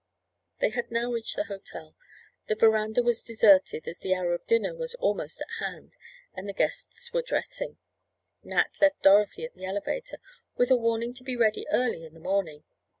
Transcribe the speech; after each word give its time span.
They 0.61 0.71
had 0.71 0.89
now 0.89 1.11
reached 1.11 1.35
the 1.35 1.43
hotel. 1.43 1.95
The 2.47 2.55
veranda 2.55 3.03
was 3.03 3.21
deserted 3.23 3.87
as 3.87 3.99
the 3.99 4.15
hour 4.15 4.35
for 4.35 4.45
dinner 4.47 4.73
was 4.75 4.95
almost 4.95 5.39
at 5.41 5.63
hand 5.63 5.93
and 6.33 6.49
the 6.49 6.53
guests 6.53 7.13
were 7.13 7.21
dressing. 7.21 7.77
Nat 8.41 8.71
left 8.81 9.03
Dorothy 9.03 9.45
at 9.45 9.53
the 9.53 9.65
elevator, 9.65 10.17
with 10.57 10.71
a 10.71 10.75
warning 10.75 11.13
to 11.13 11.23
be 11.23 11.35
ready 11.35 11.67
early 11.69 12.03
in 12.03 12.15
the 12.15 12.19
morning. 12.19 12.63